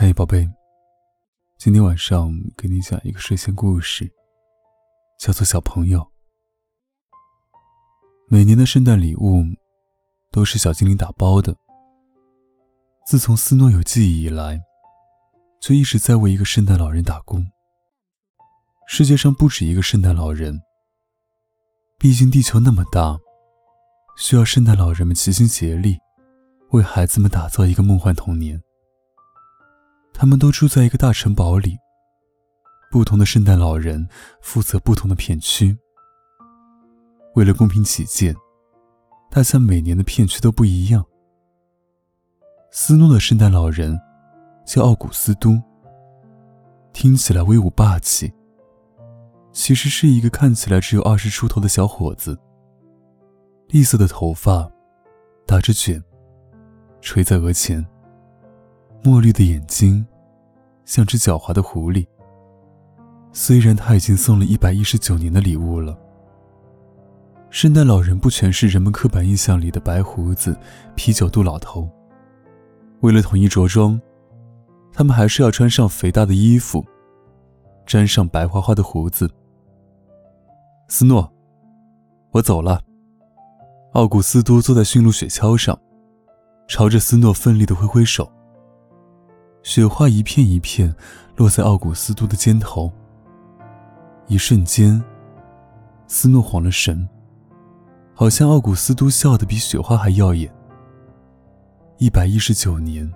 [0.00, 0.48] 嗨，宝贝，
[1.58, 4.08] 今天晚上给你讲一个睡前故事，
[5.18, 5.98] 叫做《小朋友》。
[8.28, 9.42] 每年的圣诞礼物
[10.30, 11.52] 都是小精灵打包的。
[13.04, 14.60] 自从斯诺有记忆以来，
[15.60, 17.44] 就一直在为一个圣诞老人打工。
[18.86, 20.62] 世界上不止一个圣诞老人，
[21.98, 23.18] 毕竟地球那么大，
[24.16, 25.98] 需要圣诞老人们齐心协力，
[26.70, 28.62] 为孩子们打造一个梦幻童年。
[30.20, 31.78] 他们都住在一个大城堡里。
[32.90, 34.04] 不同的圣诞老人
[34.40, 35.78] 负责不同的片区。
[37.36, 38.34] 为了公平起见，
[39.30, 41.04] 大家每年的片区都不一样。
[42.72, 43.96] 斯诺的圣诞老人
[44.66, 45.56] 叫奥古斯都，
[46.92, 48.32] 听起来威武霸气，
[49.52, 52.36] 其实是一个看起来只有二十出头的小伙子。
[53.68, 54.68] 栗色的头发，
[55.46, 56.02] 打着卷，
[57.00, 57.86] 垂在额前。
[59.08, 60.06] 墨绿的眼睛，
[60.84, 62.06] 像只狡猾的狐狸。
[63.32, 65.98] 虽然他已经送了一百一十九年的礼物了，
[67.48, 70.54] 圣诞老人不全是人们刻板印象里的白胡子、
[70.94, 71.88] 啤酒肚老头。
[73.00, 73.98] 为了统一着装，
[74.92, 76.84] 他们还是要穿上肥大的衣服，
[77.86, 79.30] 粘上白花花的胡子。
[80.88, 81.32] 斯诺，
[82.32, 82.82] 我走了。
[83.92, 85.80] 奥古斯都坐在驯鹿雪橇上，
[86.68, 88.30] 朝着斯诺奋力的挥挥手。
[89.68, 90.96] 雪花一片一片
[91.36, 92.90] 落在奥古斯都的肩头。
[94.26, 95.04] 一瞬间，
[96.06, 97.06] 斯诺晃了神，
[98.14, 100.50] 好像奥古斯都笑得比雪花还耀眼。
[101.98, 103.12] 一百一十九年，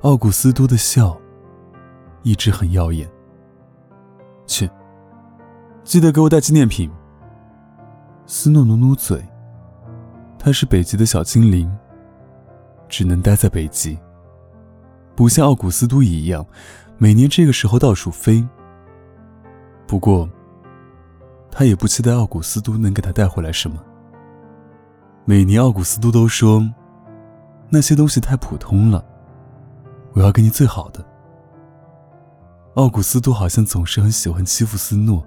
[0.00, 1.20] 奥古斯都的笑
[2.22, 3.06] 一直很耀眼。
[4.46, 4.70] 去，
[5.84, 6.90] 记得给我带纪念品。
[8.24, 9.22] 斯诺努努嘴，
[10.38, 11.70] 他是北极的小精灵，
[12.88, 13.98] 只能待在北极。
[15.14, 16.44] 不像奥古斯都一样，
[16.98, 18.46] 每年这个时候到处飞。
[19.86, 20.28] 不过，
[21.50, 23.76] 他也不期待奥古斯都能给他带回来什么。
[25.24, 26.66] 每年奥古斯都都说，
[27.68, 29.04] 那些东西太普通了，
[30.14, 31.04] 我要给你最好的。
[32.74, 35.22] 奥古斯都好像总是很喜欢欺负斯诺，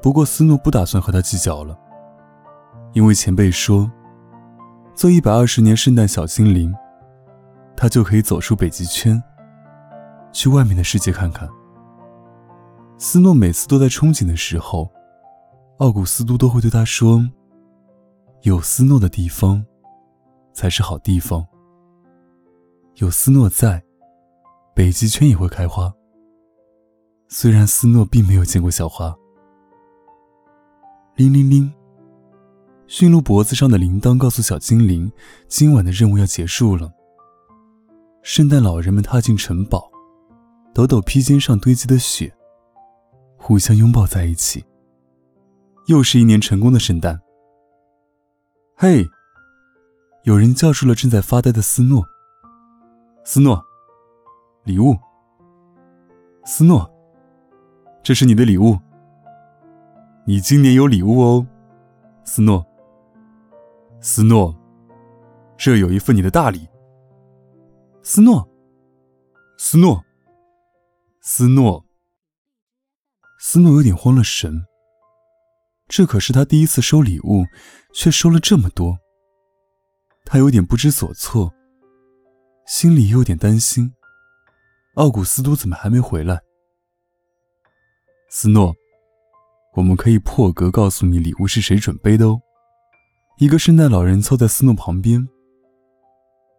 [0.00, 1.76] 不过斯诺不打算和他计较了，
[2.92, 3.90] 因为前辈说，
[4.94, 6.72] 做一百二十年圣诞小精灵。
[7.80, 9.22] 他就可以走出北极圈，
[10.34, 11.48] 去外面的世界看看。
[12.98, 14.90] 斯诺每次都在憧憬的时候，
[15.78, 17.26] 奥古斯都都会对他说
[18.44, 19.64] ：“有斯诺的地方，
[20.52, 21.42] 才是好地方。
[22.96, 23.82] 有斯诺在，
[24.74, 25.90] 北极圈也会开花。”
[27.28, 29.16] 虽然斯诺并没有见过小花。
[31.16, 31.72] 铃铃铃，
[32.86, 35.10] 驯鹿脖子上的铃铛告诉小精灵，
[35.48, 36.92] 今晚的任务要结束了。
[38.32, 39.90] 圣诞老人们踏进城堡，
[40.72, 42.32] 抖抖披肩上堆积的雪，
[43.36, 44.64] 互相拥抱在一起。
[45.86, 47.20] 又是一年成功的圣诞。
[48.76, 49.04] 嘿，
[50.22, 52.06] 有人叫住了正在发呆的斯诺。
[53.24, 53.60] 斯诺，
[54.62, 54.96] 礼物。
[56.44, 56.88] 斯诺，
[58.00, 58.78] 这是你的礼物。
[60.24, 61.44] 你今年有礼物哦，
[62.22, 62.64] 斯诺。
[64.00, 64.54] 斯诺，
[65.56, 66.69] 这有一份你的大礼。
[68.02, 68.48] 斯诺，
[69.58, 70.02] 斯诺，
[71.20, 71.84] 斯诺，
[73.38, 74.64] 斯诺有点慌了神。
[75.86, 77.44] 这可是他第一次收礼物，
[77.92, 78.98] 却收了这么多。
[80.24, 81.52] 他有点不知所措，
[82.66, 83.92] 心里有点担心。
[84.94, 86.40] 奥古斯都怎么还没回来？
[88.30, 88.74] 斯诺，
[89.74, 92.40] 我们可以破格告诉你礼物是谁准备的哦。
[93.38, 95.28] 一个圣诞老人凑在斯诺旁边。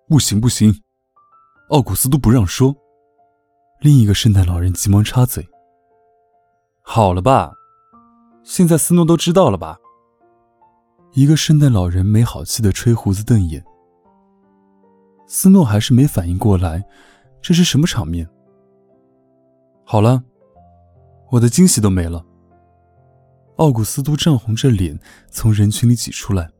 [0.07, 0.73] 不行，不行。
[1.71, 2.75] 奥古斯都不让说，
[3.79, 5.47] 另一个圣诞老人急忙插嘴
[6.83, 7.53] ：“好了吧，
[8.43, 9.79] 现在斯诺都知道了吧？”
[11.15, 13.63] 一个圣诞老人没好气的吹胡子瞪眼。
[15.27, 16.83] 斯诺还是没反应过来，
[17.41, 18.27] 这是什么场面？
[19.85, 20.21] 好了，
[21.29, 22.25] 我的惊喜都没了。
[23.55, 26.51] 奥古斯都涨红着脸从人群里挤出来，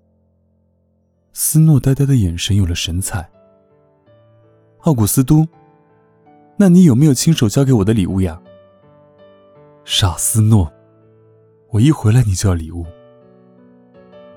[1.34, 3.30] 斯诺呆呆的眼神有了神采。
[4.81, 5.48] 奥古斯都，
[6.57, 8.42] 那你有没有亲手交给我的礼物呀？
[9.86, 10.72] 傻斯诺，
[11.69, 12.83] 我一回来你就要礼物。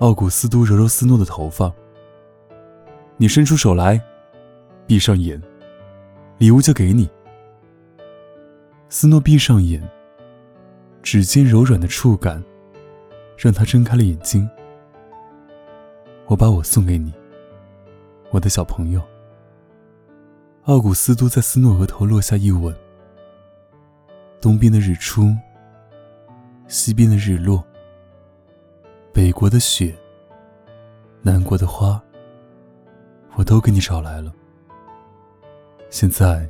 [0.00, 1.72] 奥古斯都揉揉斯诺的头发，
[3.16, 3.98] 你伸出手来，
[4.86, 5.40] 闭上眼，
[6.36, 7.08] 礼物就给你。
[8.90, 9.82] 斯诺闭上眼，
[11.02, 12.44] 指尖柔软的触感
[13.38, 14.46] 让他睁开了眼睛。
[16.26, 17.14] 我把我送给你，
[18.30, 19.00] 我的小朋友。
[20.64, 22.74] 奥古斯都在斯诺额头落下一吻。
[24.40, 25.30] 东边的日出，
[26.68, 27.62] 西边的日落，
[29.12, 29.94] 北国的雪，
[31.20, 32.02] 南国的花，
[33.34, 34.32] 我都给你找来了。
[35.90, 36.48] 现在，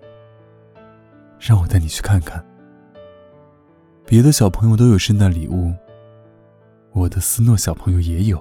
[1.41, 2.45] 让我带你去看看。
[4.07, 5.75] 别的小朋友都有圣诞礼物，
[6.93, 8.41] 我的斯诺小朋友也有。